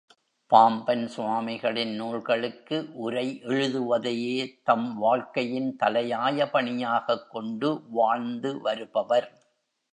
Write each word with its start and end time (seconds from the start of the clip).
பாம்பன் 0.47 1.07
சுவாமிகளின் 1.07 1.93
நூல்களுக்கு 1.95 2.89
உரை 2.93 3.41
எழுதுவதையே 3.43 4.61
தம் 4.63 4.97
வாழ்க்கையின் 4.97 5.75
தலையாய 5.83 6.49
பணியாகக் 6.51 7.31
கொண்டு 7.31 7.81
வாழ்ந்து 7.89 8.61
வருபவர். 8.61 9.41